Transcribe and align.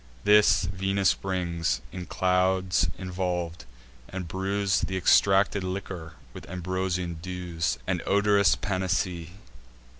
This 0.23 0.63
Venus 0.63 1.13
brings, 1.13 1.79
in 1.91 2.07
clouds 2.07 2.89
involv'd, 2.97 3.65
and 4.09 4.27
brews 4.27 4.79
Th' 4.79 4.93
extracted 4.95 5.63
liquor 5.63 6.13
with 6.33 6.49
ambrosian 6.49 7.19
dews, 7.21 7.77
And 7.85 8.01
odorous 8.07 8.55
panacee. 8.55 9.29